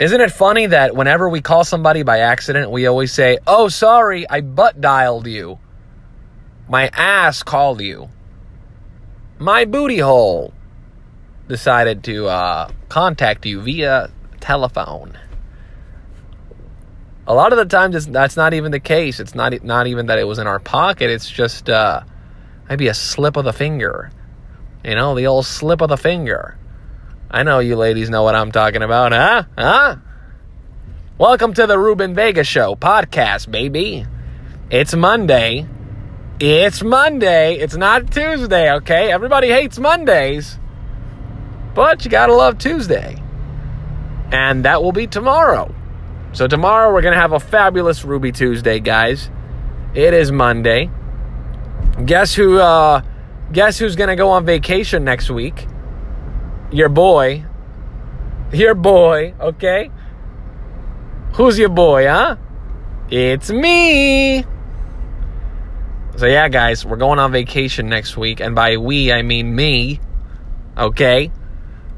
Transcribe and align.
Isn't 0.00 0.22
it 0.22 0.32
funny 0.32 0.64
that 0.64 0.96
whenever 0.96 1.28
we 1.28 1.42
call 1.42 1.62
somebody 1.62 2.02
by 2.04 2.20
accident, 2.20 2.70
we 2.70 2.86
always 2.86 3.12
say, 3.12 3.36
Oh, 3.46 3.68
sorry, 3.68 4.28
I 4.28 4.40
butt 4.40 4.80
dialed 4.80 5.26
you. 5.26 5.58
My 6.70 6.88
ass 6.94 7.42
called 7.42 7.82
you. 7.82 8.08
My 9.38 9.66
booty 9.66 9.98
hole 9.98 10.54
decided 11.48 12.02
to 12.04 12.28
uh, 12.28 12.70
contact 12.88 13.44
you 13.44 13.60
via 13.60 14.10
telephone. 14.40 15.18
A 17.26 17.34
lot 17.34 17.52
of 17.52 17.58
the 17.58 17.66
times, 17.66 18.06
that's 18.06 18.36
not 18.38 18.54
even 18.54 18.72
the 18.72 18.80
case. 18.80 19.20
It's 19.20 19.34
not 19.34 19.62
not 19.62 19.86
even 19.86 20.06
that 20.06 20.18
it 20.18 20.24
was 20.24 20.38
in 20.38 20.46
our 20.46 20.60
pocket. 20.60 21.10
It's 21.10 21.30
just 21.30 21.68
uh, 21.68 22.04
maybe 22.70 22.88
a 22.88 22.94
slip 22.94 23.36
of 23.36 23.44
the 23.44 23.52
finger. 23.52 24.10
You 24.82 24.94
know, 24.94 25.14
the 25.14 25.26
old 25.26 25.44
slip 25.44 25.82
of 25.82 25.90
the 25.90 25.98
finger. 25.98 26.56
I 27.32 27.44
know 27.44 27.60
you 27.60 27.76
ladies 27.76 28.10
know 28.10 28.24
what 28.24 28.34
I'm 28.34 28.50
talking 28.50 28.82
about, 28.82 29.12
huh? 29.12 29.44
Huh? 29.56 29.96
Welcome 31.16 31.54
to 31.54 31.66
the 31.68 31.78
Ruben 31.78 32.12
Vega 32.12 32.42
Show 32.42 32.74
podcast, 32.74 33.48
baby. 33.48 34.04
It's 34.68 34.96
Monday. 34.96 35.64
It's 36.40 36.82
Monday. 36.82 37.54
It's 37.58 37.76
not 37.76 38.10
Tuesday, 38.10 38.72
okay? 38.72 39.12
Everybody 39.12 39.46
hates 39.46 39.78
Mondays. 39.78 40.58
But 41.72 42.04
you 42.04 42.10
gotta 42.10 42.34
love 42.34 42.58
Tuesday. 42.58 43.22
And 44.32 44.64
that 44.64 44.82
will 44.82 44.90
be 44.90 45.06
tomorrow. 45.06 45.72
So 46.32 46.48
tomorrow 46.48 46.92
we're 46.92 47.02
gonna 47.02 47.14
have 47.14 47.32
a 47.32 47.38
fabulous 47.38 48.04
Ruby 48.04 48.32
Tuesday, 48.32 48.80
guys. 48.80 49.30
It 49.94 50.14
is 50.14 50.32
Monday. 50.32 50.90
Guess 52.04 52.34
who 52.34 52.58
uh 52.58 53.02
guess 53.52 53.78
who's 53.78 53.94
gonna 53.94 54.16
go 54.16 54.30
on 54.30 54.44
vacation 54.44 55.04
next 55.04 55.30
week? 55.30 55.68
Your 56.72 56.88
boy, 56.88 57.44
your 58.52 58.74
boy, 58.74 59.34
okay? 59.40 59.90
Who's 61.34 61.58
your 61.58 61.68
boy, 61.68 62.06
huh? 62.06 62.36
It's 63.10 63.50
me. 63.50 64.44
So, 66.16 66.26
yeah, 66.26 66.48
guys, 66.48 66.84
we're 66.84 66.96
going 66.96 67.18
on 67.18 67.32
vacation 67.32 67.88
next 67.88 68.16
week. 68.16 68.40
And 68.40 68.54
by 68.54 68.76
we, 68.76 69.12
I 69.12 69.22
mean 69.22 69.54
me. 69.54 70.00
Okay? 70.76 71.30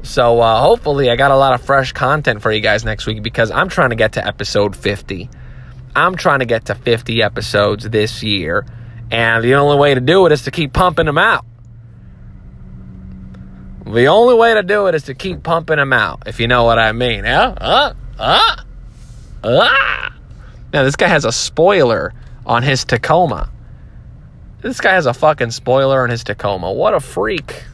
So, 0.03 0.39
uh, 0.39 0.61
hopefully, 0.61 1.09
I 1.09 1.15
got 1.15 1.31
a 1.31 1.35
lot 1.35 1.53
of 1.53 1.61
fresh 1.61 1.91
content 1.91 2.41
for 2.41 2.51
you 2.51 2.61
guys 2.61 2.85
next 2.85 3.05
week 3.05 3.21
because 3.21 3.51
I'm 3.51 3.69
trying 3.69 3.89
to 3.89 3.95
get 3.95 4.13
to 4.13 4.25
episode 4.25 4.75
50. 4.75 5.29
I'm 5.95 6.15
trying 6.15 6.39
to 6.39 6.45
get 6.45 6.65
to 6.65 6.75
50 6.75 7.21
episodes 7.21 7.89
this 7.89 8.23
year. 8.23 8.65
And 9.11 9.43
the 9.43 9.55
only 9.55 9.77
way 9.77 9.93
to 9.93 10.01
do 10.01 10.25
it 10.25 10.31
is 10.31 10.43
to 10.43 10.51
keep 10.51 10.73
pumping 10.73 11.05
them 11.05 11.17
out. 11.17 11.45
The 13.85 14.07
only 14.07 14.35
way 14.35 14.53
to 14.53 14.63
do 14.63 14.87
it 14.87 14.95
is 14.95 15.03
to 15.03 15.13
keep 15.13 15.43
pumping 15.43 15.77
them 15.77 15.91
out, 15.91 16.23
if 16.25 16.39
you 16.39 16.47
know 16.47 16.63
what 16.63 16.79
I 16.79 16.91
mean. 16.93 17.25
Yeah? 17.25 17.53
Uh, 17.57 17.93
uh, 18.17 18.55
uh. 19.43 20.09
Now, 20.73 20.83
this 20.83 20.95
guy 20.95 21.07
has 21.07 21.25
a 21.25 21.31
spoiler 21.31 22.13
on 22.45 22.63
his 22.63 22.85
Tacoma. 22.85 23.49
This 24.61 24.79
guy 24.79 24.93
has 24.93 25.05
a 25.05 25.13
fucking 25.13 25.51
spoiler 25.51 26.01
on 26.03 26.09
his 26.09 26.23
Tacoma. 26.23 26.71
What 26.71 26.93
a 26.93 27.01
freak. 27.01 27.65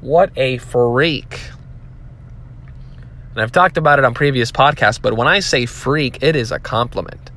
What 0.00 0.32
a 0.36 0.56
freak. 0.58 1.40
And 3.32 3.42
I've 3.42 3.52
talked 3.52 3.76
about 3.76 3.98
it 3.98 4.04
on 4.04 4.14
previous 4.14 4.50
podcasts, 4.50 5.00
but 5.00 5.14
when 5.14 5.28
I 5.28 5.40
say 5.40 5.66
freak, 5.66 6.22
it 6.22 6.34
is 6.34 6.50
a 6.50 6.58
compliment. 6.58 7.30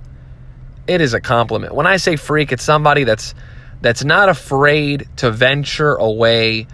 It 0.87 1.01
is 1.01 1.13
a 1.13 1.21
compliment. 1.21 1.75
When 1.75 1.85
I 1.85 1.97
say 1.97 2.15
freak, 2.15 2.51
it's 2.51 2.63
somebody 2.63 3.03
that's 3.03 3.35
that's 3.81 4.03
not 4.03 4.29
afraid 4.29 5.07
to 5.17 5.29
venture 5.29 5.95
away 5.95 6.67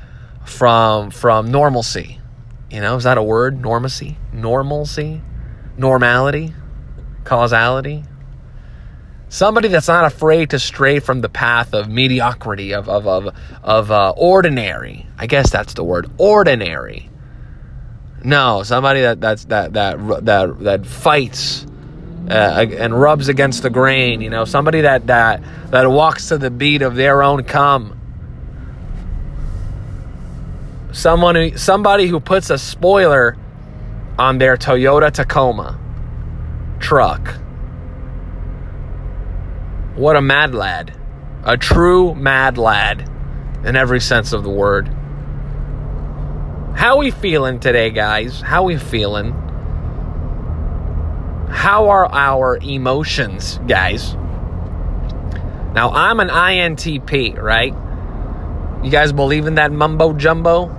from 0.46 1.12
from 1.12 1.52
normalcy. 1.52 2.20
You 2.70 2.82
know, 2.82 2.96
is 2.96 3.04
that 3.04 3.18
a 3.18 3.24
word? 3.24 3.62
Normacy, 3.62 4.16
normalcy, 4.32 5.22
normality, 5.78 6.54
causality. 7.24 8.04
Somebody 9.30 9.68
that's 9.68 9.88
not 9.88 10.06
afraid 10.06 10.52
to 10.52 10.60
stray 10.60 11.00
from 11.00 11.22
the 11.22 11.30
path 11.30 11.74
of 11.74 11.90
mediocrity, 11.90 12.74
of 12.74 12.90
of 12.90 13.08
of, 13.08 13.36
of 13.64 13.92
uh, 13.92 14.14
ordinary. 14.18 15.06
I 15.18 15.28
guess 15.28 15.52
that's 15.52 15.74
the 15.74 15.84
word, 15.84 16.10
ordinary. 16.18 17.10
No, 18.24 18.64
somebody 18.64 19.02
that 19.02 19.22
that's 19.22 19.46
that 19.46 19.74
that 19.74 20.26
that 20.26 20.60
that 20.60 20.86
fights 20.86 21.66
uh, 22.30 22.66
and 22.78 23.00
rubs 23.00 23.30
against 23.30 23.64
the 23.64 23.70
grain. 23.70 24.22
You 24.22 24.30
know, 24.30 24.46
somebody 24.46 24.82
that 24.82 25.08
that 25.08 25.44
that 25.72 25.90
walks 25.90 26.30
to 26.30 26.38
the 26.38 26.52
beat 26.52 26.82
of 26.82 26.96
their 26.96 27.24
own 27.24 27.44
come 27.44 27.99
someone 30.92 31.36
who, 31.36 31.58
somebody 31.58 32.08
who 32.08 32.20
puts 32.20 32.50
a 32.50 32.58
spoiler 32.58 33.38
on 34.18 34.38
their 34.38 34.58
Toyota 34.58 35.12
Tacoma 35.12 35.80
truck. 36.80 37.36
What 39.96 40.16
a 40.16 40.22
mad 40.22 40.54
lad. 40.54 40.96
A 41.44 41.58
true 41.58 42.16
mad 42.16 42.58
lad 42.58 43.10
in 43.64 43.76
every 43.76 44.00
sense 44.00 44.34
of 44.34 44.44
the 44.44 44.50
word. 44.50 44.88
How 46.76 46.98
we 46.98 47.12
feeling 47.12 47.60
today, 47.60 47.90
guys? 47.90 48.40
How 48.42 48.64
we 48.64 48.78
feeling? 48.78 49.32
How 51.50 51.90
are 51.90 52.10
our 52.10 52.58
emotions, 52.62 53.60
guys? 53.68 54.14
Now, 55.74 55.92
I'm 55.92 56.20
an 56.20 56.30
INTP, 56.30 57.38
right? 57.38 57.74
You 58.84 58.90
guys 58.90 59.12
believe 59.12 59.46
in 59.46 59.56
that 59.56 59.72
mumbo 59.72 60.14
jumbo? 60.14 60.79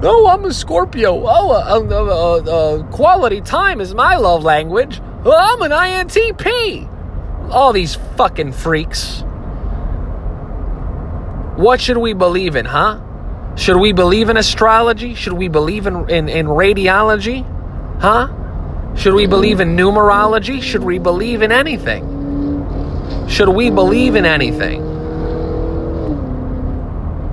No, 0.00 0.28
I'm 0.28 0.44
a 0.46 0.54
Scorpio. 0.54 1.24
Oh, 1.26 1.50
uh, 1.50 1.78
uh, 1.78 1.94
uh, 1.94 2.36
uh, 2.50 2.82
quality 2.90 3.42
time 3.42 3.82
is 3.82 3.94
my 3.94 4.16
love 4.16 4.42
language. 4.42 4.98
Well, 5.24 5.36
I'm 5.36 5.60
an 5.60 5.72
INTP. 5.72 7.50
All 7.50 7.74
these 7.74 7.96
fucking 8.16 8.52
freaks. 8.52 9.22
What 11.56 11.82
should 11.82 11.98
we 11.98 12.14
believe 12.14 12.56
in, 12.56 12.64
huh? 12.64 13.00
Should 13.56 13.76
we 13.76 13.92
believe 13.92 14.30
in 14.30 14.38
astrology? 14.38 15.14
Should 15.14 15.34
we 15.34 15.48
believe 15.48 15.86
in, 15.86 16.08
in, 16.08 16.30
in 16.30 16.46
radiology? 16.46 17.44
Huh? 18.00 18.94
Should 18.96 19.12
we 19.12 19.26
believe 19.26 19.60
in 19.60 19.76
numerology? 19.76 20.62
Should 20.62 20.82
we 20.82 20.98
believe 20.98 21.42
in 21.42 21.52
anything? 21.52 23.26
Should 23.28 23.50
we 23.50 23.68
believe 23.68 24.14
in 24.16 24.24
anything? 24.24 24.89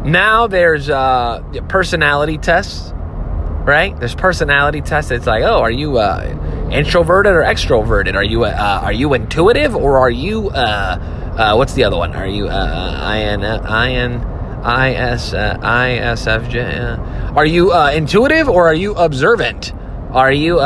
Now 0.08 0.48
there's 0.48 0.90
uh, 0.90 1.44
personality 1.68 2.38
tests, 2.38 2.94
right? 2.94 3.94
There's 4.00 4.16
personality 4.16 4.80
tests. 4.80 5.12
It's 5.12 5.28
like, 5.28 5.44
oh, 5.44 5.60
are 5.60 5.70
you 5.70 5.98
uh, 5.98 6.70
introverted 6.72 7.34
or 7.34 7.44
extroverted? 7.44 8.16
Are 8.16 8.24
you 8.24 8.46
uh, 8.46 8.80
are 8.84 8.94
you 8.94 9.14
intuitive 9.14 9.76
or 9.76 10.00
are 10.00 10.10
you 10.10 10.50
uh, 10.50 11.36
uh, 11.38 11.56
what's 11.56 11.74
the 11.74 11.84
other 11.84 11.98
one? 11.98 12.16
Are 12.16 12.26
you 12.26 12.48
uh, 12.48 13.16
IN 13.16 13.44
IN 13.44 14.22
IS 14.64 15.34
ISFJ? 15.34 17.36
Are 17.36 17.46
you 17.46 17.76
intuitive 17.76 18.48
or 18.48 18.66
are 18.66 18.74
you 18.74 18.94
observant? 18.94 19.74
Are 20.14 20.32
you 20.32 20.60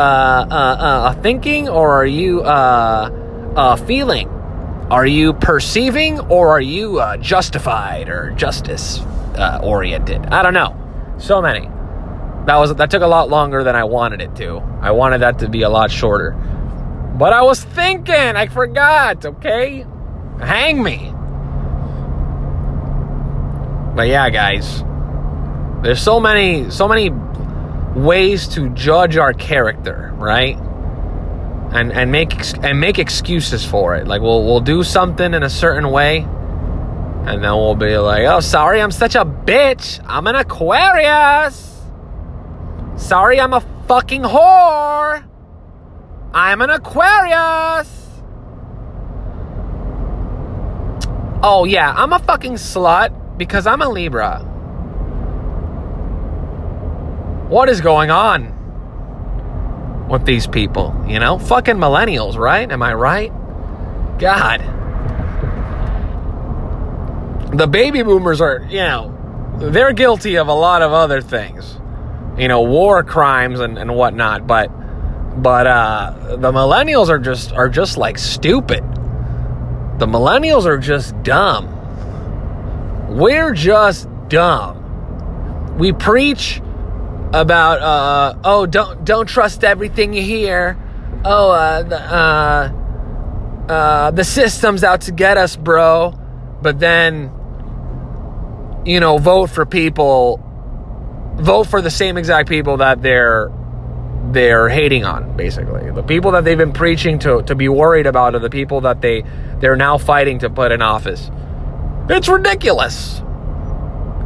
thinking 1.23 1.67
or 1.67 1.95
are 1.95 2.05
you 2.05 2.43
feeling? 3.87 4.29
Are 4.91 5.07
you 5.07 5.33
perceiving 5.33 6.19
or 6.19 6.49
are 6.49 6.61
you 6.61 7.01
justified 7.21 8.07
or 8.07 8.29
justice? 8.37 9.01
Uh, 9.35 9.59
oriented. 9.63 10.25
I 10.27 10.41
don't 10.43 10.53
know. 10.53 10.77
So 11.17 11.41
many. 11.41 11.67
That 12.45 12.57
was 12.57 12.73
that 12.75 12.89
took 12.89 13.03
a 13.03 13.07
lot 13.07 13.29
longer 13.29 13.63
than 13.63 13.75
I 13.75 13.83
wanted 13.83 14.21
it 14.21 14.35
to. 14.37 14.57
I 14.81 14.91
wanted 14.91 15.21
that 15.21 15.39
to 15.39 15.49
be 15.49 15.61
a 15.61 15.69
lot 15.69 15.91
shorter. 15.91 16.31
But 17.17 17.33
I 17.33 17.43
was 17.43 17.63
thinking, 17.63 18.15
I 18.15 18.47
forgot, 18.47 19.23
okay? 19.25 19.85
Hang 20.39 20.81
me. 20.81 21.13
But 23.95 24.07
yeah, 24.07 24.29
guys. 24.29 24.83
There's 25.83 26.01
so 26.01 26.19
many 26.19 26.69
so 26.71 26.87
many 26.87 27.11
ways 27.95 28.47
to 28.49 28.69
judge 28.69 29.17
our 29.17 29.33
character, 29.33 30.11
right? 30.15 30.57
And 31.71 31.91
and 31.91 32.11
make 32.11 32.33
and 32.63 32.79
make 32.79 32.97
excuses 32.97 33.65
for 33.65 33.95
it. 33.95 34.07
Like 34.07 34.21
we'll 34.21 34.43
we'll 34.43 34.61
do 34.61 34.83
something 34.83 35.33
in 35.33 35.43
a 35.43 35.49
certain 35.49 35.91
way 35.91 36.27
and 37.25 37.43
then 37.43 37.51
we'll 37.51 37.75
be 37.75 37.97
like, 37.97 38.25
oh, 38.25 38.39
sorry, 38.39 38.81
I'm 38.81 38.89
such 38.89 39.13
a 39.13 39.23
bitch. 39.23 40.03
I'm 40.07 40.25
an 40.25 40.35
Aquarius. 40.35 41.79
Sorry, 42.95 43.39
I'm 43.39 43.53
a 43.53 43.61
fucking 43.87 44.23
whore. 44.23 45.23
I'm 46.33 46.61
an 46.61 46.71
Aquarius. 46.71 48.07
Oh, 51.43 51.65
yeah, 51.67 51.93
I'm 51.95 52.11
a 52.11 52.19
fucking 52.19 52.53
slut 52.53 53.37
because 53.37 53.67
I'm 53.67 53.83
a 53.83 53.89
Libra. 53.89 54.39
What 57.49 57.69
is 57.69 57.81
going 57.81 58.09
on 58.09 58.57
with 60.09 60.25
these 60.25 60.47
people? 60.47 60.95
You 61.07 61.19
know, 61.19 61.37
fucking 61.37 61.75
millennials, 61.75 62.35
right? 62.35 62.71
Am 62.71 62.81
I 62.81 62.93
right? 62.95 63.31
God 64.17 64.70
the 67.53 67.67
baby 67.67 68.03
boomers 68.03 68.41
are, 68.41 68.65
you 68.69 68.79
know, 68.79 69.57
they're 69.59 69.93
guilty 69.93 70.37
of 70.37 70.47
a 70.47 70.53
lot 70.53 70.81
of 70.81 70.91
other 70.93 71.21
things, 71.21 71.77
you 72.37 72.47
know, 72.47 72.61
war 72.61 73.03
crimes 73.03 73.59
and, 73.59 73.77
and 73.77 73.95
whatnot, 73.95 74.47
but 74.47 74.69
But 75.31 75.65
uh, 75.65 76.35
the 76.39 76.51
millennials 76.51 77.07
are 77.07 77.17
just 77.19 77.53
are 77.53 77.69
just 77.69 77.97
like 77.97 78.17
stupid. 78.17 78.83
The 79.97 80.05
millennials 80.05 80.65
are 80.65 80.77
just 80.77 81.15
dumb. 81.23 81.71
We're 83.15 83.53
just 83.53 84.09
dumb. 84.27 85.77
We 85.77 85.93
preach 85.93 86.61
about 87.33 87.79
uh, 87.81 88.35
oh 88.43 88.65
don't 88.65 89.05
don't 89.05 89.25
trust 89.25 89.63
everything 89.63 90.13
you 90.13 90.21
hear. 90.21 90.75
Oh 91.23 91.51
uh, 91.51 91.83
the, 91.83 91.99
uh, 92.01 92.71
uh, 93.69 94.11
the 94.11 94.23
system's 94.25 94.83
out 94.83 95.01
to 95.01 95.13
get 95.13 95.37
us, 95.37 95.55
bro. 95.55 96.13
But 96.61 96.79
then 96.79 97.31
you 98.85 98.99
know 98.99 99.17
vote 99.17 99.49
for 99.49 99.65
people 99.65 100.39
vote 101.35 101.65
for 101.65 101.81
the 101.81 101.89
same 101.89 102.17
exact 102.17 102.49
people 102.49 102.77
that 102.77 103.01
they're 103.01 103.51
they're 104.31 104.69
hating 104.69 105.03
on 105.03 105.35
basically. 105.35 105.91
The 105.91 106.03
people 106.03 106.31
that 106.31 106.45
they've 106.45 106.57
been 106.57 106.73
preaching 106.73 107.19
to 107.19 107.41
to 107.43 107.55
be 107.55 107.67
worried 107.67 108.05
about 108.05 108.35
are 108.35 108.39
the 108.39 108.49
people 108.49 108.81
that 108.81 109.01
they 109.01 109.23
they're 109.59 109.75
now 109.75 109.97
fighting 109.97 110.39
to 110.39 110.49
put 110.49 110.71
in 110.71 110.81
office. 110.81 111.29
It's 112.09 112.27
ridiculous. 112.27 113.21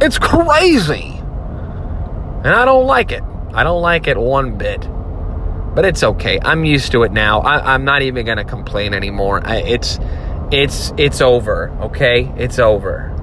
It's 0.00 0.18
crazy. 0.18 1.12
And 2.44 2.54
i 2.54 2.64
don't 2.64 2.86
like 2.86 3.12
it. 3.12 3.22
I 3.52 3.64
don't 3.64 3.82
like 3.82 4.06
it 4.06 4.16
one 4.16 4.56
bit. 4.56 4.80
But 5.74 5.84
it's 5.84 6.02
okay. 6.02 6.38
I'm 6.40 6.64
used 6.64 6.92
to 6.92 7.02
it 7.02 7.12
now. 7.12 7.40
I, 7.40 7.74
am 7.74 7.84
not 7.84 8.02
even 8.02 8.24
gonna 8.24 8.44
complain 8.44 8.94
anymore. 8.94 9.40
I, 9.44 9.56
it's 9.56 9.98
it's 10.50 10.92
it's 10.96 11.20
over 11.20 11.70
okay? 11.80 12.32
It's 12.36 12.58
over 12.58 13.15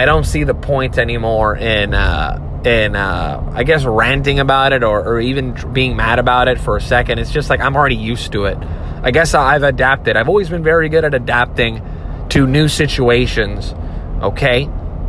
i 0.00 0.04
don't 0.04 0.24
see 0.24 0.44
the 0.44 0.54
point 0.54 0.98
anymore 0.98 1.56
in 1.56 1.94
uh 1.94 2.46
and 2.66 2.96
uh, 2.96 3.42
I 3.52 3.64
guess 3.64 3.84
ranting 3.84 4.38
about 4.38 4.72
it 4.72 4.82
or, 4.82 5.02
or 5.02 5.20
even 5.20 5.56
being 5.72 5.96
mad 5.96 6.18
about 6.18 6.48
it 6.48 6.60
for 6.60 6.76
a 6.76 6.80
second. 6.80 7.18
It's 7.18 7.30
just 7.30 7.48
like 7.48 7.60
I'm 7.60 7.76
already 7.76 7.96
used 7.96 8.32
to 8.32 8.44
it. 8.44 8.58
I 9.02 9.10
guess 9.10 9.34
I've 9.34 9.62
adapted. 9.62 10.16
I've 10.16 10.28
always 10.28 10.50
been 10.50 10.62
very 10.62 10.88
good 10.88 11.04
at 11.04 11.14
adapting 11.14 11.82
to 12.30 12.46
new 12.46 12.68
situations. 12.68 13.74
Okay, 14.22 14.68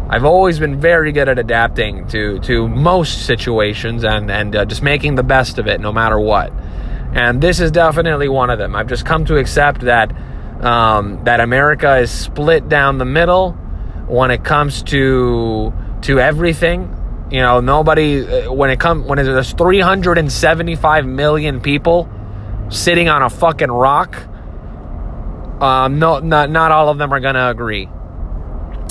I've 0.09 0.23
always 0.23 0.59
been 0.59 0.79
very 0.79 1.11
good 1.11 1.27
at 1.27 1.37
adapting 1.37 2.07
to 2.09 2.39
to 2.39 2.67
most 2.69 3.25
situations 3.25 4.03
and 4.03 4.31
and 4.31 4.55
uh, 4.55 4.65
just 4.65 4.81
making 4.81 5.15
the 5.15 5.23
best 5.23 5.57
of 5.57 5.67
it, 5.67 5.81
no 5.81 5.91
matter 5.91 6.19
what. 6.19 6.53
And 7.13 7.41
this 7.41 7.59
is 7.59 7.71
definitely 7.71 8.29
one 8.29 8.49
of 8.49 8.57
them. 8.57 8.75
I've 8.75 8.87
just 8.87 9.05
come 9.05 9.25
to 9.25 9.35
accept 9.35 9.81
that 9.81 10.15
um, 10.63 11.21
that 11.25 11.41
America 11.41 11.97
is 11.97 12.11
split 12.11 12.69
down 12.69 12.97
the 12.97 13.05
middle 13.05 13.57
when 14.11 14.31
it 14.31 14.43
comes 14.43 14.83
to 14.83 15.73
to 16.01 16.19
everything 16.19 16.97
you 17.31 17.39
know, 17.39 17.61
nobody 17.61 18.27
uh, 18.27 18.51
when 18.51 18.69
it 18.69 18.79
comes 18.79 19.07
when 19.07 19.15
there's 19.23 19.53
375 19.53 21.05
million 21.05 21.61
people 21.61 22.09
sitting 22.69 23.07
on 23.07 23.23
a 23.23 23.29
fucking 23.29 23.71
rock. 23.71 24.17
Um, 25.61 25.97
no, 25.97 26.19
not 26.19 26.49
not 26.49 26.71
all 26.71 26.89
of 26.89 26.97
them 26.97 27.13
are 27.13 27.21
gonna 27.21 27.49
agree. 27.49 27.87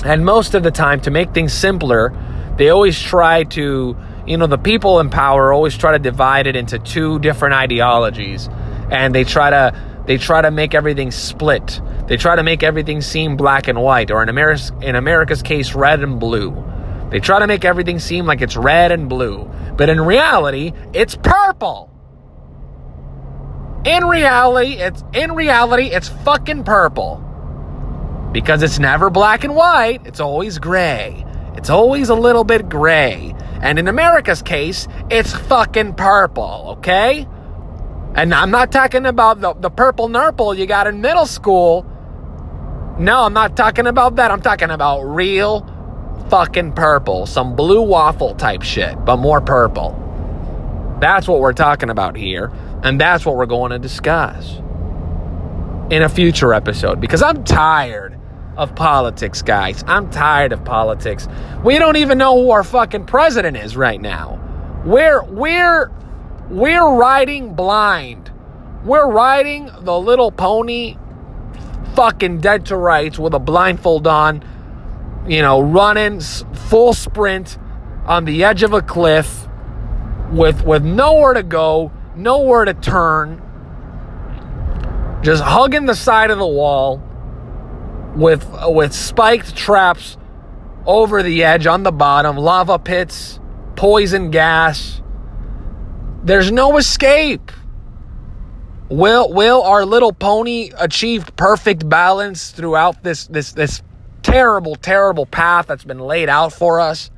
And 0.06 0.24
most 0.24 0.54
of 0.54 0.62
the 0.62 0.70
time, 0.70 1.02
to 1.02 1.10
make 1.10 1.34
things 1.34 1.52
simpler, 1.52 2.14
they 2.56 2.70
always 2.70 2.98
try 2.98 3.44
to, 3.44 3.94
you 4.26 4.36
know, 4.38 4.46
the 4.46 4.56
people 4.56 5.00
in 5.00 5.10
power 5.10 5.52
always 5.52 5.76
try 5.76 5.92
to 5.92 5.98
divide 5.98 6.46
it 6.46 6.56
into 6.56 6.78
two 6.78 7.18
different 7.18 7.54
ideologies, 7.54 8.48
and 8.90 9.14
they 9.14 9.24
try 9.24 9.50
to 9.50 9.78
they 10.06 10.16
try 10.16 10.40
to 10.40 10.50
make 10.50 10.74
everything 10.74 11.10
split. 11.10 11.82
They 12.10 12.16
try 12.16 12.34
to 12.34 12.42
make 12.42 12.64
everything 12.64 13.02
seem 13.02 13.36
black 13.36 13.68
and 13.68 13.80
white, 13.80 14.10
or 14.10 14.20
in 14.20 14.28
America's 14.28 14.72
in 14.82 14.96
America's 14.96 15.42
case, 15.42 15.76
red 15.76 16.02
and 16.02 16.18
blue. 16.18 16.50
They 17.08 17.20
try 17.20 17.38
to 17.38 17.46
make 17.46 17.64
everything 17.64 18.00
seem 18.00 18.26
like 18.26 18.42
it's 18.42 18.56
red 18.56 18.90
and 18.90 19.08
blue, 19.08 19.48
but 19.76 19.88
in 19.88 20.00
reality, 20.00 20.72
it's 20.92 21.14
purple. 21.14 21.88
In 23.84 24.06
reality, 24.06 24.72
it's 24.72 25.04
in 25.14 25.36
reality, 25.36 25.84
it's 25.84 26.08
fucking 26.08 26.64
purple. 26.64 27.24
Because 28.32 28.64
it's 28.64 28.80
never 28.80 29.08
black 29.08 29.44
and 29.44 29.54
white, 29.54 30.04
it's 30.04 30.18
always 30.18 30.58
gray. 30.58 31.24
It's 31.54 31.70
always 31.70 32.08
a 32.08 32.16
little 32.16 32.42
bit 32.42 32.68
gray. 32.68 33.36
And 33.62 33.78
in 33.78 33.86
America's 33.86 34.42
case, 34.42 34.88
it's 35.10 35.32
fucking 35.32 35.94
purple, 35.94 36.74
okay? 36.78 37.28
And 38.16 38.34
I'm 38.34 38.50
not 38.50 38.72
talking 38.72 39.06
about 39.06 39.40
the, 39.40 39.54
the 39.54 39.70
purple 39.70 40.08
nurple 40.08 40.52
you 40.54 40.66
got 40.66 40.88
in 40.88 41.00
middle 41.00 41.26
school. 41.26 41.86
No, 43.00 43.22
I'm 43.22 43.32
not 43.32 43.56
talking 43.56 43.86
about 43.86 44.16
that. 44.16 44.30
I'm 44.30 44.42
talking 44.42 44.68
about 44.68 45.00
real 45.04 45.66
fucking 46.28 46.72
purple. 46.72 47.24
Some 47.24 47.56
blue 47.56 47.80
waffle 47.80 48.34
type 48.34 48.60
shit, 48.60 49.06
but 49.06 49.16
more 49.16 49.40
purple. 49.40 49.96
That's 51.00 51.26
what 51.26 51.40
we're 51.40 51.54
talking 51.54 51.88
about 51.88 52.14
here. 52.14 52.52
And 52.82 53.00
that's 53.00 53.24
what 53.24 53.36
we're 53.36 53.46
going 53.46 53.70
to 53.70 53.78
discuss 53.78 54.58
in 55.90 56.02
a 56.02 56.10
future 56.10 56.52
episode 56.52 57.00
because 57.00 57.22
I'm 57.22 57.42
tired 57.42 58.20
of 58.58 58.74
politics, 58.74 59.40
guys. 59.40 59.82
I'm 59.86 60.10
tired 60.10 60.52
of 60.52 60.62
politics. 60.62 61.26
We 61.64 61.78
don't 61.78 61.96
even 61.96 62.18
know 62.18 62.36
who 62.36 62.50
our 62.50 62.62
fucking 62.62 63.06
president 63.06 63.56
is 63.56 63.78
right 63.78 63.98
now. 63.98 64.38
We're 64.84 65.24
we're 65.24 65.90
we're 66.50 66.94
riding 66.96 67.54
blind. 67.54 68.30
We're 68.84 69.10
riding 69.10 69.70
the 69.80 69.98
little 69.98 70.30
pony 70.30 70.98
fucking 72.00 72.38
dead 72.38 72.64
to 72.64 72.74
rights 72.74 73.18
with 73.18 73.34
a 73.34 73.38
blindfold 73.38 74.06
on 74.06 74.42
you 75.26 75.42
know, 75.42 75.60
running 75.60 76.20
full 76.20 76.94
sprint 76.94 77.58
on 78.06 78.24
the 78.24 78.42
edge 78.42 78.62
of 78.62 78.72
a 78.72 78.80
cliff 78.80 79.46
with 80.32 80.64
with 80.64 80.82
nowhere 80.82 81.34
to 81.34 81.42
go, 81.42 81.92
nowhere 82.16 82.64
to 82.64 82.72
turn, 82.72 83.42
just 85.22 85.42
hugging 85.42 85.84
the 85.84 85.94
side 85.94 86.30
of 86.30 86.38
the 86.38 86.46
wall 86.46 87.02
with 88.16 88.48
with 88.62 88.94
spiked 88.94 89.54
traps 89.54 90.16
over 90.86 91.22
the 91.22 91.44
edge 91.44 91.66
on 91.66 91.82
the 91.82 91.92
bottom, 91.92 92.34
lava 92.36 92.78
pits, 92.78 93.38
poison 93.76 94.30
gas. 94.30 95.02
There's 96.24 96.50
no 96.50 96.78
escape. 96.78 97.52
Will 98.90 99.32
will 99.32 99.62
our 99.62 99.86
little 99.86 100.12
pony 100.12 100.72
achieve 100.76 101.24
perfect 101.36 101.88
balance 101.88 102.50
throughout 102.50 103.04
this 103.04 103.28
this 103.28 103.52
this 103.52 103.82
terrible, 104.22 104.74
terrible 104.74 105.26
path 105.26 105.68
that's 105.68 105.84
been 105.84 106.00
laid 106.00 106.28
out 106.28 106.52
for 106.52 106.80
us? 106.80 107.10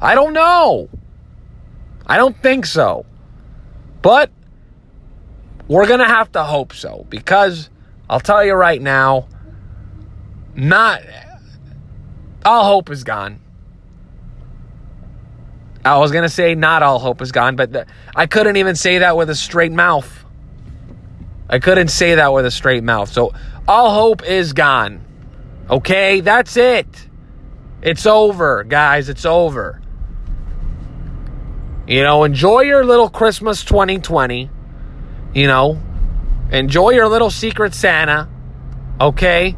I 0.00 0.16
don't 0.16 0.32
know. 0.32 0.88
I 2.06 2.16
don't 2.16 2.36
think 2.36 2.66
so. 2.66 3.06
But 4.02 4.30
we're 5.68 5.86
going 5.86 6.00
to 6.00 6.06
have 6.06 6.32
to 6.32 6.42
hope 6.42 6.72
so 6.72 7.06
because 7.08 7.70
I'll 8.10 8.20
tell 8.20 8.44
you 8.44 8.54
right 8.54 8.82
now, 8.82 9.28
not 10.56 11.02
all 12.44 12.64
hope 12.64 12.90
is 12.90 13.04
gone. 13.04 13.40
I 15.84 15.98
was 15.98 16.12
going 16.12 16.22
to 16.22 16.28
say 16.28 16.54
not 16.54 16.82
all 16.82 16.98
hope 16.98 17.22
is 17.22 17.32
gone, 17.32 17.54
but 17.56 17.72
the, 17.72 17.86
I 18.14 18.26
couldn't 18.26 18.56
even 18.56 18.74
say 18.74 18.98
that 18.98 19.16
with 19.16 19.30
a 19.30 19.34
straight 19.34 19.72
mouth. 19.72 20.21
I 21.52 21.58
couldn't 21.58 21.88
say 21.88 22.14
that 22.14 22.32
with 22.32 22.46
a 22.46 22.50
straight 22.50 22.82
mouth. 22.82 23.12
So 23.12 23.34
all 23.68 23.90
hope 23.90 24.24
is 24.24 24.54
gone. 24.54 25.04
Okay, 25.68 26.20
that's 26.20 26.56
it. 26.56 26.86
It's 27.82 28.06
over, 28.06 28.64
guys. 28.64 29.10
It's 29.10 29.26
over. 29.26 29.82
You 31.86 32.02
know, 32.04 32.24
enjoy 32.24 32.60
your 32.62 32.86
little 32.86 33.10
Christmas 33.10 33.64
2020. 33.64 34.48
You 35.34 35.46
know, 35.46 35.78
enjoy 36.50 36.90
your 36.92 37.08
little 37.08 37.28
secret 37.28 37.74
Santa. 37.74 38.30
Okay. 38.98 39.54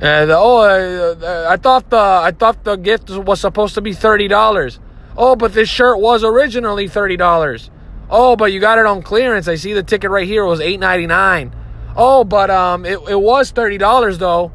And 0.00 0.30
oh, 0.30 0.58
uh, 0.58 1.46
I 1.50 1.56
thought 1.56 1.90
the 1.90 1.96
I 1.96 2.30
thought 2.30 2.62
the 2.62 2.76
gift 2.76 3.10
was 3.10 3.40
supposed 3.40 3.74
to 3.74 3.80
be 3.80 3.94
thirty 3.94 4.28
dollars. 4.28 4.78
Oh, 5.16 5.34
but 5.34 5.54
this 5.54 5.68
shirt 5.68 5.98
was 5.98 6.22
originally 6.22 6.86
thirty 6.86 7.16
dollars. 7.16 7.71
Oh, 8.14 8.36
but 8.36 8.52
you 8.52 8.60
got 8.60 8.78
it 8.78 8.84
on 8.84 9.00
clearance. 9.00 9.48
I 9.48 9.54
see 9.54 9.72
the 9.72 9.82
ticket 9.82 10.10
right 10.10 10.26
here. 10.26 10.44
It 10.44 10.48
was 10.48 10.60
eight 10.60 10.78
ninety 10.78 11.06
nine. 11.06 11.56
Oh, 11.96 12.24
but 12.24 12.50
um, 12.50 12.84
it, 12.84 12.98
it 13.08 13.18
was 13.18 13.50
thirty 13.50 13.78
dollars 13.78 14.18
though. 14.18 14.52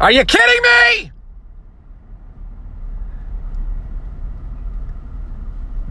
Are 0.00 0.10
you 0.10 0.24
kidding 0.24 0.62
me? 0.62 1.12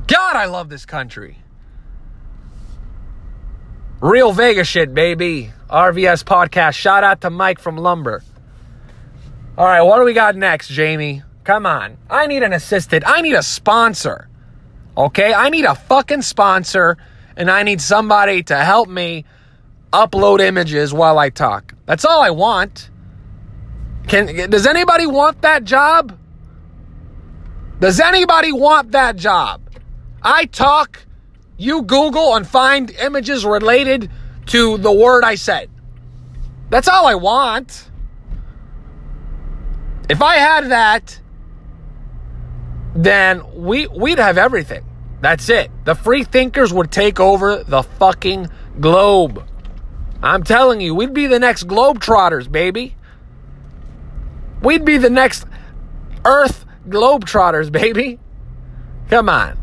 God, 0.07 0.35
I 0.35 0.45
love 0.45 0.69
this 0.69 0.87
country. 0.87 1.37
Real 4.01 4.33
Vegas 4.33 4.67
shit, 4.67 4.93
baby. 4.95 5.53
RVS 5.69 6.23
podcast. 6.23 6.73
Shout 6.73 7.03
out 7.03 7.21
to 7.21 7.29
Mike 7.29 7.59
from 7.59 7.77
Lumber. 7.77 8.23
All 9.55 9.65
right, 9.65 9.81
what 9.83 9.99
do 9.99 10.03
we 10.03 10.13
got 10.13 10.35
next, 10.35 10.69
Jamie? 10.69 11.21
Come 11.43 11.65
on. 11.65 11.97
I 12.09 12.27
need 12.27 12.43
an 12.43 12.53
assistant. 12.53 13.03
I 13.05 13.21
need 13.21 13.33
a 13.33 13.43
sponsor. 13.43 14.29
Okay? 14.95 15.33
I 15.33 15.49
need 15.49 15.65
a 15.65 15.75
fucking 15.75 16.21
sponsor, 16.21 16.97
and 17.35 17.49
I 17.51 17.63
need 17.63 17.81
somebody 17.81 18.43
to 18.43 18.55
help 18.57 18.87
me 18.87 19.25
upload 19.91 20.39
images 20.39 20.93
while 20.93 21.19
I 21.19 21.29
talk. 21.29 21.73
That's 21.85 22.05
all 22.05 22.21
I 22.21 22.31
want. 22.31 22.89
Can 24.07 24.49
does 24.49 24.65
anybody 24.65 25.05
want 25.05 25.41
that 25.41 25.63
job? 25.63 26.17
Does 27.79 27.99
anybody 27.99 28.51
want 28.51 28.91
that 28.91 29.15
job? 29.15 29.61
I 30.21 30.45
talk, 30.45 31.05
you 31.57 31.81
Google 31.81 32.35
and 32.35 32.47
find 32.47 32.89
images 32.91 33.45
related 33.45 34.09
to 34.47 34.77
the 34.77 34.91
word 34.91 35.23
I 35.23 35.35
said. 35.35 35.69
That's 36.69 36.87
all 36.87 37.05
I 37.05 37.15
want. 37.15 37.89
If 40.09 40.21
I 40.21 40.35
had 40.35 40.71
that, 40.71 41.19
then 42.95 43.41
we 43.55 43.87
we'd 43.87 44.19
have 44.19 44.37
everything. 44.37 44.85
That's 45.21 45.49
it. 45.49 45.71
The 45.85 45.95
free 45.95 46.23
thinkers 46.23 46.73
would 46.73 46.91
take 46.91 47.19
over 47.19 47.63
the 47.63 47.83
fucking 47.83 48.49
globe. 48.79 49.47
I'm 50.21 50.43
telling 50.43 50.81
you, 50.81 50.93
we'd 50.95 51.13
be 51.13 51.27
the 51.27 51.39
next 51.39 51.67
globetrotters, 51.67 52.51
baby. 52.51 52.95
We'd 54.61 54.85
be 54.85 54.97
the 54.97 55.09
next 55.09 55.45
Earth 56.25 56.65
globetrotters, 56.87 57.71
baby. 57.71 58.19
Come 59.09 59.29
on. 59.29 59.57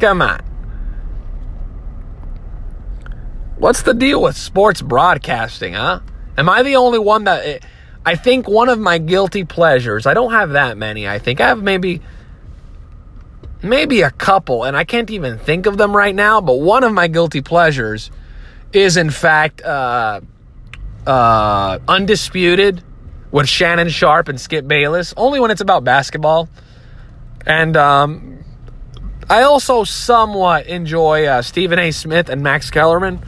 Come 0.00 0.22
on. 0.22 0.40
What's 3.58 3.82
the 3.82 3.94
deal 3.94 4.20
with 4.22 4.36
sports 4.36 4.82
broadcasting, 4.82 5.74
huh? 5.74 6.00
Am 6.36 6.48
I 6.48 6.62
the 6.62 6.76
only 6.76 6.98
one 6.98 7.24
that. 7.24 7.64
I 8.06 8.16
think 8.16 8.46
one 8.46 8.68
of 8.68 8.78
my 8.78 8.98
guilty 8.98 9.44
pleasures, 9.44 10.04
I 10.04 10.12
don't 10.12 10.32
have 10.32 10.50
that 10.50 10.76
many, 10.76 11.08
I 11.08 11.18
think. 11.18 11.40
I 11.40 11.48
have 11.48 11.62
maybe. 11.62 12.00
Maybe 13.62 14.02
a 14.02 14.10
couple, 14.10 14.64
and 14.64 14.76
I 14.76 14.84
can't 14.84 15.10
even 15.10 15.38
think 15.38 15.66
of 15.66 15.78
them 15.78 15.96
right 15.96 16.14
now, 16.14 16.40
but 16.40 16.60
one 16.60 16.84
of 16.84 16.92
my 16.92 17.08
guilty 17.08 17.40
pleasures 17.40 18.10
is, 18.72 18.96
in 18.96 19.10
fact, 19.10 19.62
uh, 19.62 20.20
uh, 21.06 21.78
Undisputed 21.88 22.82
with 23.30 23.48
Shannon 23.48 23.88
Sharpe 23.88 24.28
and 24.28 24.40
Skip 24.40 24.68
Bayless, 24.68 25.14
only 25.16 25.40
when 25.40 25.50
it's 25.50 25.60
about 25.60 25.82
basketball. 25.82 26.48
And 27.46 27.76
um, 27.76 28.44
I 29.30 29.42
also 29.42 29.84
somewhat 29.84 30.66
enjoy 30.66 31.26
uh, 31.26 31.42
Stephen 31.42 31.78
A. 31.78 31.90
Smith 31.90 32.28
and 32.28 32.42
Max 32.42 32.70
Kellerman 32.70 33.22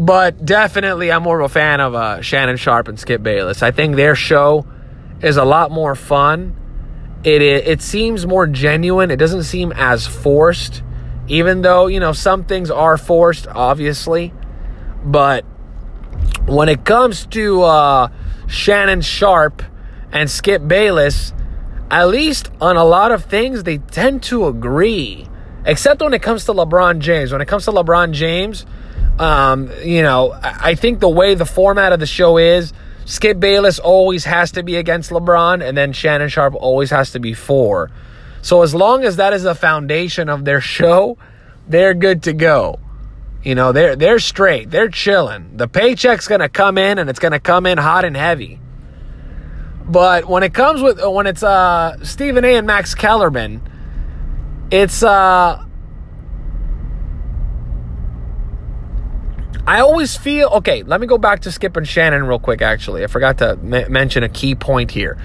but 0.00 0.46
definitely, 0.46 1.12
I'm 1.12 1.22
more 1.22 1.40
of 1.40 1.50
a 1.50 1.52
fan 1.52 1.78
of 1.78 1.94
uh, 1.94 2.22
Shannon 2.22 2.56
Sharpe 2.56 2.88
and 2.88 2.98
Skip 2.98 3.22
Bayless. 3.22 3.62
I 3.62 3.70
think 3.70 3.96
their 3.96 4.14
show 4.14 4.64
is 5.20 5.36
a 5.36 5.44
lot 5.44 5.70
more 5.70 5.94
fun. 5.94 6.56
It, 7.22 7.42
it 7.42 7.82
seems 7.82 8.26
more 8.26 8.46
genuine. 8.46 9.10
It 9.10 9.16
doesn't 9.16 9.42
seem 9.42 9.72
as 9.72 10.06
forced, 10.06 10.82
even 11.28 11.62
though 11.62 11.86
you 11.86 12.00
know 12.00 12.12
some 12.12 12.44
things 12.44 12.70
are 12.70 12.96
forced, 12.96 13.46
obviously. 13.46 14.32
But 15.04 15.44
when 16.46 16.68
it 16.68 16.84
comes 16.84 17.26
to 17.26 17.62
uh, 17.62 18.08
Shannon 18.46 19.02
Sharpe 19.02 19.62
and 20.12 20.30
Skip 20.30 20.66
Bayless, 20.66 21.32
at 21.90 22.08
least 22.08 22.50
on 22.60 22.76
a 22.76 22.84
lot 22.84 23.12
of 23.12 23.24
things, 23.24 23.64
they 23.64 23.78
tend 23.78 24.22
to 24.24 24.46
agree. 24.46 25.26
Except 25.64 26.00
when 26.00 26.14
it 26.14 26.22
comes 26.22 26.46
to 26.46 26.52
LeBron 26.52 27.00
James. 27.00 27.32
When 27.32 27.40
it 27.40 27.48
comes 27.48 27.66
to 27.66 27.72
LeBron 27.72 28.12
James, 28.12 28.64
um, 29.18 29.70
you 29.84 30.02
know, 30.02 30.32
I 30.42 30.74
think 30.74 31.00
the 31.00 31.08
way 31.08 31.34
the 31.34 31.44
format 31.44 31.92
of 31.92 32.00
the 32.00 32.06
show 32.06 32.38
is, 32.38 32.72
Skip 33.10 33.40
Bayless 33.40 33.80
always 33.80 34.24
has 34.24 34.52
to 34.52 34.62
be 34.62 34.76
against 34.76 35.10
LeBron, 35.10 35.66
and 35.66 35.76
then 35.76 35.92
Shannon 35.92 36.28
Sharpe 36.28 36.54
always 36.54 36.90
has 36.90 37.10
to 37.10 37.18
be 37.18 37.34
for. 37.34 37.90
So 38.40 38.62
as 38.62 38.72
long 38.72 39.02
as 39.02 39.16
that 39.16 39.32
is 39.32 39.42
the 39.42 39.56
foundation 39.56 40.28
of 40.28 40.44
their 40.44 40.60
show, 40.76 41.18
they're 41.66 41.92
good 41.92 42.22
to 42.22 42.32
go. 42.32 42.78
You 43.42 43.56
know, 43.56 43.72
they're 43.72 43.96
they're 43.96 44.20
straight. 44.20 44.70
They're 44.70 44.88
chilling. 44.88 45.56
The 45.56 45.66
paycheck's 45.66 46.28
gonna 46.28 46.48
come 46.48 46.78
in, 46.78 46.98
and 46.98 47.10
it's 47.10 47.18
gonna 47.18 47.40
come 47.40 47.66
in 47.66 47.78
hot 47.78 48.04
and 48.04 48.16
heavy. 48.16 48.60
But 49.88 50.26
when 50.26 50.44
it 50.44 50.54
comes 50.54 50.80
with 50.80 51.04
when 51.04 51.26
it's 51.26 51.42
uh 51.42 51.96
Stephen 52.04 52.44
A. 52.44 52.54
and 52.54 52.66
Max 52.66 52.94
Kellerman, 52.94 53.60
it's 54.70 55.02
uh 55.02 55.64
I 59.70 59.82
always 59.82 60.16
feel 60.16 60.48
okay. 60.48 60.82
Let 60.82 61.00
me 61.00 61.06
go 61.06 61.16
back 61.16 61.42
to 61.42 61.52
Skip 61.52 61.76
and 61.76 61.86
Shannon 61.86 62.24
real 62.24 62.40
quick. 62.40 62.60
Actually, 62.60 63.04
I 63.04 63.06
forgot 63.06 63.38
to 63.38 63.50
m- 63.50 63.92
mention 63.92 64.24
a 64.24 64.28
key 64.28 64.56
point 64.56 64.90
here. 64.90 65.16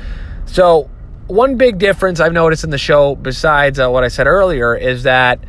So, 0.45 0.87
one 1.25 1.57
big 1.57 1.79
difference 1.79 2.19
I've 2.19 2.31
noticed 2.31 2.63
in 2.63 2.69
the 2.69 2.77
show, 2.77 3.15
besides 3.15 3.79
uh, 3.79 3.89
what 3.89 4.03
I 4.03 4.07
said 4.07 4.27
earlier, 4.27 4.75
is 4.75 5.01
that 5.01 5.39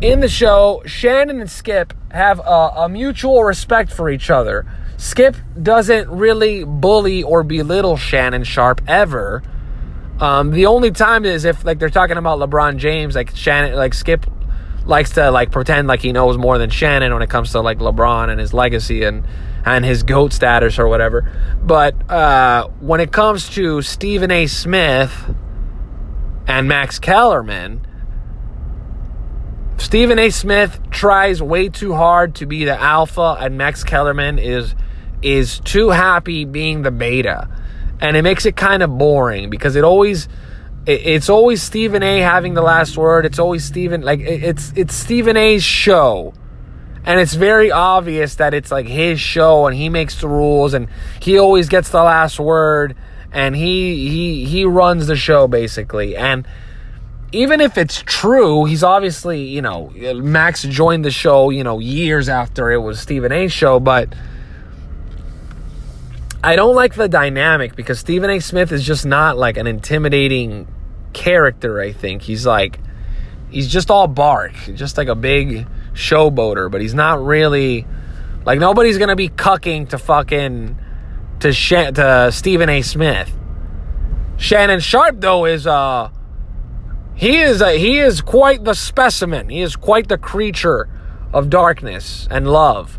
in 0.00 0.18
the 0.18 0.28
show, 0.28 0.82
Shannon 0.86 1.40
and 1.40 1.48
Skip 1.48 1.94
have 2.10 2.40
a, 2.40 2.72
a 2.78 2.88
mutual 2.88 3.44
respect 3.44 3.92
for 3.92 4.10
each 4.10 4.28
other. 4.28 4.66
Skip 4.96 5.36
doesn't 5.62 6.10
really 6.10 6.64
bully 6.64 7.22
or 7.22 7.44
belittle 7.44 7.96
Shannon 7.96 8.42
Sharpe 8.42 8.82
ever. 8.88 9.44
Um, 10.18 10.50
the 10.50 10.66
only 10.66 10.90
time 10.90 11.24
is 11.24 11.44
if 11.44 11.64
like 11.64 11.78
they're 11.78 11.90
talking 11.90 12.16
about 12.16 12.40
LeBron 12.40 12.78
James, 12.78 13.14
like 13.14 13.36
Shannon, 13.36 13.76
like 13.76 13.94
Skip 13.94 14.26
likes 14.86 15.10
to 15.10 15.30
like 15.30 15.50
pretend 15.50 15.88
like 15.88 16.00
he 16.00 16.12
knows 16.12 16.38
more 16.38 16.58
than 16.58 16.70
Shannon 16.70 17.12
when 17.12 17.22
it 17.22 17.30
comes 17.30 17.52
to 17.52 17.60
like 17.60 17.78
LeBron 17.78 18.30
and 18.30 18.40
his 18.40 18.54
legacy 18.54 19.02
and 19.02 19.24
and 19.64 19.84
his 19.84 20.04
goat 20.04 20.32
status 20.32 20.78
or 20.78 20.86
whatever. 20.88 21.30
But 21.62 22.08
uh, 22.10 22.68
when 22.80 23.00
it 23.00 23.12
comes 23.12 23.48
to 23.50 23.82
Stephen 23.82 24.30
A. 24.30 24.46
Smith 24.46 25.34
and 26.46 26.68
Max 26.68 27.00
Kellerman, 27.00 27.84
Stephen 29.76 30.18
A. 30.18 30.30
Smith 30.30 30.80
tries 30.90 31.42
way 31.42 31.68
too 31.68 31.94
hard 31.94 32.36
to 32.36 32.46
be 32.46 32.64
the 32.64 32.80
alpha, 32.80 33.36
and 33.40 33.58
Max 33.58 33.84
Kellerman 33.84 34.38
is 34.38 34.74
is 35.20 35.58
too 35.60 35.90
happy 35.90 36.44
being 36.44 36.82
the 36.82 36.90
beta, 36.92 37.48
and 38.00 38.16
it 38.16 38.22
makes 38.22 38.46
it 38.46 38.54
kind 38.54 38.82
of 38.82 38.96
boring 38.96 39.50
because 39.50 39.74
it 39.74 39.82
always 39.82 40.28
it's 40.86 41.28
always 41.28 41.62
Stephen 41.62 42.02
A. 42.02 42.20
having 42.20 42.54
the 42.54 42.62
last 42.62 42.96
word. 42.96 43.26
It's 43.26 43.38
always 43.38 43.64
Stephen 43.64 44.02
like 44.02 44.20
it's 44.20 44.72
it's 44.76 44.94
Stephen 44.94 45.36
A.'s 45.36 45.64
show. 45.64 46.32
And 47.04 47.20
it's 47.20 47.34
very 47.34 47.70
obvious 47.70 48.36
that 48.36 48.52
it's 48.52 48.72
like 48.72 48.86
his 48.86 49.20
show 49.20 49.66
and 49.66 49.76
he 49.76 49.88
makes 49.88 50.20
the 50.20 50.28
rules 50.28 50.74
and 50.74 50.88
he 51.20 51.38
always 51.38 51.68
gets 51.68 51.90
the 51.90 52.02
last 52.02 52.40
word 52.40 52.96
and 53.32 53.54
he 53.54 54.08
he 54.08 54.44
he 54.44 54.64
runs 54.64 55.06
the 55.06 55.16
show 55.16 55.48
basically. 55.48 56.16
And 56.16 56.46
even 57.32 57.60
if 57.60 57.76
it's 57.76 58.02
true, 58.06 58.64
he's 58.64 58.82
obviously, 58.84 59.42
you 59.42 59.62
know, 59.62 59.90
Max 60.14 60.62
joined 60.62 61.04
the 61.04 61.10
show, 61.10 61.50
you 61.50 61.64
know, 61.64 61.80
years 61.80 62.28
after 62.28 62.70
it 62.70 62.78
was 62.78 63.00
Stephen 63.00 63.32
A's 63.32 63.52
show, 63.52 63.80
but 63.80 64.14
I 66.42 66.54
don't 66.54 66.76
like 66.76 66.94
the 66.94 67.08
dynamic 67.08 67.74
because 67.74 67.98
Stephen 67.98 68.30
A. 68.30 68.38
Smith 68.38 68.70
is 68.70 68.84
just 68.84 69.04
not 69.04 69.36
like 69.36 69.56
an 69.56 69.66
intimidating 69.66 70.68
character, 71.16 71.80
I 71.80 71.92
think. 71.92 72.22
He's 72.22 72.46
like, 72.46 72.78
he's 73.50 73.66
just 73.66 73.90
all 73.90 74.06
bark, 74.06 74.52
just 74.74 74.98
like 74.98 75.08
a 75.08 75.14
big 75.14 75.66
showboater, 75.94 76.70
but 76.70 76.82
he's 76.82 76.94
not 76.94 77.24
really, 77.24 77.86
like, 78.44 78.60
nobody's 78.60 78.98
going 78.98 79.08
to 79.08 79.16
be 79.16 79.30
cucking 79.30 79.88
to 79.88 79.98
fucking, 79.98 80.78
to, 81.40 81.52
Sh- 81.52 81.92
to 81.94 82.30
Stephen 82.30 82.68
A. 82.68 82.82
Smith. 82.82 83.32
Shannon 84.36 84.80
Sharpe, 84.80 85.20
though, 85.20 85.46
is, 85.46 85.66
uh, 85.66 86.10
he 87.14 87.38
is 87.38 87.62
a, 87.62 87.78
he 87.78 87.98
is 87.98 88.20
quite 88.20 88.62
the 88.62 88.74
specimen. 88.74 89.48
He 89.48 89.62
is 89.62 89.74
quite 89.74 90.08
the 90.08 90.18
creature 90.18 90.86
of 91.32 91.48
darkness 91.48 92.28
and 92.30 92.46
love. 92.46 92.98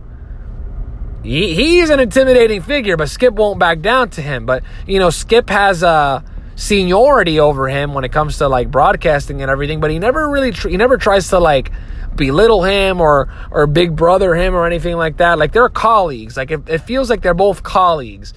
He, 1.21 1.53
he's 1.53 1.91
an 1.91 1.99
intimidating 1.99 2.63
figure, 2.63 2.97
but 2.97 3.09
Skip 3.09 3.35
won't 3.35 3.59
back 3.59 3.81
down 3.81 4.09
to 4.11 4.21
him. 4.23 4.47
But 4.47 4.63
you 4.87 4.97
know, 4.97 5.11
Skip 5.11 5.49
has 5.49 5.83
a 5.83 6.23
seniority 6.57 7.39
over 7.39 7.69
him 7.69 7.93
when 7.93 8.03
it 8.03 8.11
comes 8.11 8.39
to 8.39 8.49
like 8.49 8.69
broadcasting 8.69 9.41
and 9.41 9.49
everything, 9.49 9.79
but 9.79 9.91
he 9.91 9.99
never 9.99 10.27
really 10.27 10.51
tr- 10.51 10.67
he 10.67 10.75
never 10.75 10.97
tries 10.97 11.29
to 11.29 11.39
like 11.39 11.71
belittle 12.15 12.63
him 12.63 12.99
or 12.99 13.29
or 13.51 13.67
big 13.67 13.95
brother 13.95 14.35
him 14.35 14.55
or 14.55 14.65
anything 14.65 14.97
like 14.97 15.17
that. 15.17 15.37
Like 15.37 15.53
they're 15.53 15.69
colleagues. 15.69 16.35
Like 16.35 16.51
it, 16.51 16.67
it 16.67 16.79
feels 16.79 17.09
like 17.09 17.21
they're 17.21 17.33
both 17.33 17.63
colleagues. 17.63 18.33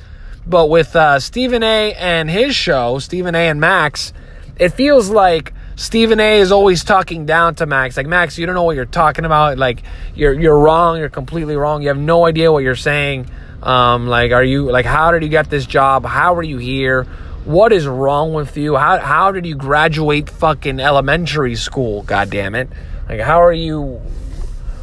But 0.47 0.67
with 0.67 0.95
uh, 0.95 1.19
Stephen 1.19 1.63
A. 1.63 1.95
and 1.95 2.31
his 2.31 2.55
show, 2.55 2.99
Stephen 2.99 3.35
A. 3.35 3.49
and 3.49 3.61
Max, 3.61 4.13
it 4.59 4.71
feels 4.71 5.09
like 5.09 5.53
Stephen 5.77 6.21
A. 6.21 6.41
is 6.41 6.53
always 6.53 6.85
talking 6.85 7.25
down 7.25 7.55
to 7.57 7.67
Max. 7.67 7.97
Like 7.97 8.07
Max, 8.07 8.37
you 8.37 8.47
don't 8.47 8.55
know 8.55 8.65
what 8.65 8.77
you're 8.77 8.85
talking 8.85 9.25
about. 9.25 9.57
Like 9.59 9.83
you're 10.15 10.39
you're 10.39 10.59
wrong. 10.59 10.99
You're 10.99 11.09
completely 11.09 11.57
wrong. 11.57 11.83
You 11.83 11.89
have 11.89 11.99
no 11.99 12.27
idea 12.27 12.53
what 12.53 12.63
you're 12.63 12.77
saying. 12.77 13.31
Um, 13.63 14.07
like, 14.09 14.33
are 14.33 14.45
you 14.45 14.71
like, 14.71 14.87
how 14.87 15.11
did 15.11 15.23
you 15.23 15.29
get 15.29 15.49
this 15.51 15.67
job? 15.67 16.05
How 16.05 16.35
are 16.35 16.43
you 16.43 16.59
here? 16.59 17.07
What 17.45 17.73
is 17.73 17.87
wrong 17.87 18.35
with 18.35 18.57
you? 18.57 18.77
How 18.77 18.99
how 18.99 19.33
did 19.33 19.47
you 19.47 19.55
graduate 19.55 20.29
fucking 20.29 20.79
elementary 20.79 21.57
school? 21.57 22.03
God 22.03 22.31
damn 22.31 22.55
it! 22.55 22.69
Like 23.09 23.21
how 23.21 23.43
are 23.43 23.53
you? 23.53 24.01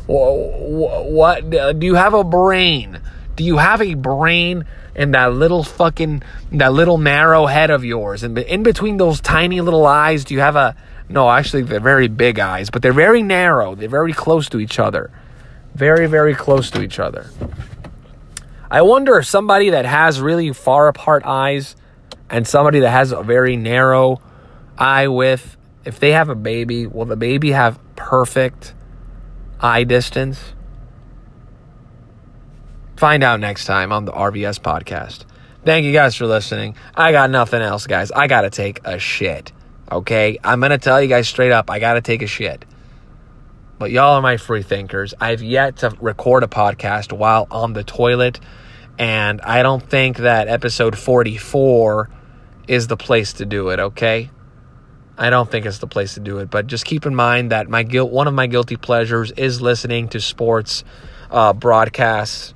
What, 0.08 1.04
what 1.44 1.50
do 1.80 1.86
you 1.86 1.96
have 1.96 2.14
a 2.14 2.24
brain? 2.24 3.00
Do 3.36 3.44
you 3.44 3.58
have 3.58 3.82
a 3.82 3.94
brain 3.94 4.66
in 4.96 5.12
that 5.12 5.34
little 5.34 5.64
fucking 5.64 6.24
that 6.54 6.74
little 6.74 6.98
narrow 6.98 7.46
head 7.46 7.70
of 7.70 7.86
yours? 7.86 8.24
And 8.24 8.38
in 8.40 8.64
between 8.64 8.98
those 8.98 9.22
tiny 9.22 9.62
little 9.62 9.86
eyes, 9.86 10.26
do 10.26 10.34
you 10.34 10.40
have 10.40 10.56
a 10.56 10.76
no? 11.10 11.30
Actually, 11.30 11.64
they're 11.64 11.80
very 11.80 12.08
big 12.08 12.40
eyes, 12.40 12.72
but 12.72 12.82
they're 12.82 12.92
very 12.92 13.22
narrow. 13.22 13.76
They're 13.76 13.88
very 13.88 14.14
close 14.14 14.50
to 14.50 14.60
each 14.60 14.80
other. 14.80 15.12
Very 15.76 16.08
very 16.08 16.34
close 16.34 16.72
to 16.72 16.82
each 16.82 16.98
other. 16.98 17.30
I 18.72 18.82
wonder 18.82 19.18
if 19.20 19.28
somebody 19.28 19.70
that 19.70 19.86
has 19.86 20.20
really 20.20 20.52
far 20.54 20.88
apart 20.88 21.22
eyes 21.24 21.76
and 22.30 22.48
somebody 22.48 22.80
that 22.82 22.92
has 22.92 23.12
a 23.12 23.24
very 23.24 23.56
narrow 23.56 24.22
eye 24.78 25.08
width, 25.08 25.58
if 25.86 26.00
they 26.00 26.12
have 26.12 26.30
a 26.30 26.36
baby, 26.36 26.88
will 26.88 27.06
the 27.06 27.16
baby 27.16 27.52
have 27.52 27.80
perfect 27.96 28.74
eye 29.60 29.84
distance? 29.84 30.54
Find 32.98 33.24
out 33.24 33.40
next 33.40 33.66
time 33.66 33.92
on 33.92 34.06
the 34.06 34.12
RVS 34.12 34.60
podcast. 34.60 35.26
Thank 35.64 35.86
you 35.86 35.94
guys 35.94 36.16
for 36.16 36.26
listening. 36.26 36.76
I 36.96 37.12
got 37.12 37.30
nothing 37.30 37.62
else, 37.62 37.88
guys. 37.88 38.12
I 38.12 38.28
got 38.28 38.42
to 38.42 38.50
take 38.50 38.82
a 38.86 39.00
shit. 39.00 39.52
Okay? 39.92 40.40
I'm 40.44 40.60
going 40.60 40.72
to 40.72 40.78
tell 40.78 41.02
you 41.02 41.08
guys 41.08 41.28
straight 41.28 41.52
up, 41.52 41.70
I 41.70 41.80
got 41.80 41.94
to 41.94 42.02
take 42.02 42.22
a 42.22 42.28
shit. 42.28 42.66
But 43.80 43.92
y'all 43.92 44.16
are 44.16 44.22
my 44.22 44.38
free 44.38 44.64
thinkers. 44.64 45.14
I've 45.22 45.44
yet 45.44 45.78
to 45.78 45.96
record 46.02 46.44
a 46.44 46.48
podcast 46.48 47.12
while 47.12 47.48
on 47.52 47.74
the 47.74 47.84
toilet, 47.84 48.40
and 48.98 49.40
I 49.42 49.62
don't 49.62 49.84
think 49.84 50.18
that 50.18 50.48
episode 50.48 50.98
44 50.98 52.10
is 52.68 52.88
the 52.88 52.98
place 52.98 53.34
to 53.34 53.46
do 53.46 53.70
it, 53.70 53.80
okay? 53.80 54.30
I 55.18 55.30
don't 55.30 55.50
think 55.50 55.66
it's 55.66 55.80
the 55.80 55.88
place 55.88 56.14
to 56.14 56.20
do 56.20 56.38
it, 56.40 56.52
but 56.52 56.68
just 56.68 56.86
keep 56.86 57.06
in 57.06 57.16
mind 57.16 57.52
that 57.52 57.68
my 57.70 57.84
guilt 57.84 58.12
one 58.12 58.28
of 58.28 58.34
my 58.34 58.46
guilty 58.46 58.76
pleasures 58.76 59.32
is 59.32 59.62
listening 59.62 60.10
to 60.10 60.20
sports 60.20 60.84
uh, 61.32 61.54
broadcasts 61.54 62.54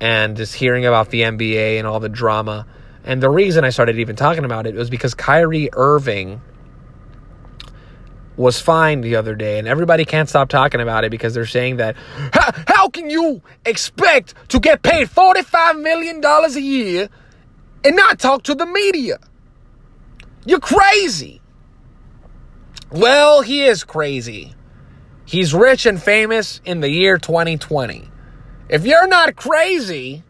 and 0.00 0.36
just 0.36 0.54
hearing 0.54 0.84
about 0.84 1.10
the 1.10 1.20
NBA 1.20 1.78
and 1.78 1.86
all 1.86 2.00
the 2.00 2.08
drama. 2.08 2.66
And 3.04 3.22
the 3.22 3.30
reason 3.30 3.64
I 3.64 3.70
started 3.70 3.98
even 3.98 4.16
talking 4.16 4.44
about 4.44 4.66
it 4.66 4.74
was 4.74 4.90
because 4.90 5.14
Kyrie 5.14 5.68
Irving 5.72 6.40
was 8.36 8.60
fined 8.60 9.04
the 9.04 9.16
other 9.16 9.34
day, 9.34 9.58
and 9.58 9.68
everybody 9.68 10.04
can't 10.04 10.28
stop 10.28 10.48
talking 10.48 10.80
about 10.80 11.04
it 11.04 11.10
because 11.10 11.34
they're 11.34 11.46
saying 11.46 11.76
that 11.76 11.96
how, 12.32 12.50
how 12.66 12.88
can 12.88 13.10
you 13.10 13.42
expect 13.64 14.34
to 14.48 14.58
get 14.58 14.82
paid 14.82 15.08
$45 15.08 15.80
million 15.80 16.24
a 16.24 16.48
year 16.58 17.08
and 17.84 17.94
not 17.94 18.18
talk 18.18 18.42
to 18.44 18.54
the 18.54 18.66
media? 18.66 19.18
You're 20.44 20.60
crazy. 20.60 21.40
Well, 22.90 23.42
he 23.42 23.64
is 23.64 23.84
crazy. 23.84 24.54
He's 25.24 25.54
rich 25.54 25.86
and 25.86 26.02
famous 26.02 26.60
in 26.64 26.80
the 26.80 26.90
year 26.90 27.16
2020. 27.16 28.08
If 28.68 28.84
you're 28.84 29.06
not 29.06 29.36
crazy, 29.36 30.22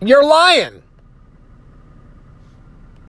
you're 0.00 0.24
lying. 0.24 0.81